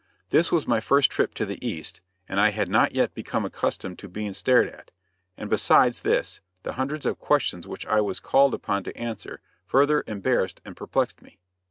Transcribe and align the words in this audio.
This 0.29 0.51
was 0.51 0.65
my 0.65 0.79
first 0.79 1.11
trip 1.11 1.35
to 1.35 1.45
the 1.45 1.63
East, 1.63 2.01
and 2.27 2.39
I 2.41 2.49
had 2.49 2.69
not 2.69 2.95
yet 2.95 3.13
become 3.13 3.45
accustomed 3.45 3.99
to 3.99 4.09
being 4.09 4.33
stared 4.33 4.67
at. 4.67 4.89
And 5.37 5.47
besides 5.47 6.01
this, 6.01 6.41
the 6.63 6.73
hundreds 6.73 7.05
of 7.05 7.19
questions 7.19 7.67
which 7.67 7.85
I 7.85 8.01
was 8.01 8.19
called 8.19 8.55
upon 8.55 8.83
to 8.85 8.97
answer 8.97 9.41
further 9.67 10.03
embarrassed 10.07 10.59
and 10.65 10.75
perplexed 10.75 11.21
me. 11.21 11.37